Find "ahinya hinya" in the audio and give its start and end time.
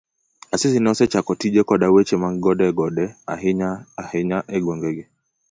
3.33-4.37